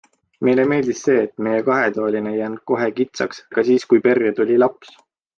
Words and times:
Meile 0.45 0.63
meeldis 0.69 1.01
see, 1.07 1.17
et 1.25 1.35
meie 1.47 1.59
kahetoaline 1.67 2.31
ei 2.31 2.39
jäänud 2.39 2.63
kohe 2.71 2.87
kitsaks, 2.99 3.41
ka 3.57 3.65
siis 3.67 3.85
kui 3.93 4.01
perre 4.07 4.33
tuli 4.41 4.57
laps. 4.63 4.97